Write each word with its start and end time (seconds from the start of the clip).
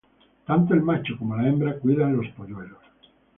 Tanto 0.47 0.73
el 0.73 0.81
macho 0.81 1.15
como 1.15 1.35
la 1.35 1.47
hembra 1.47 1.77
cuidan 1.77 2.17
los 2.17 2.27
polluelos. 2.29 2.79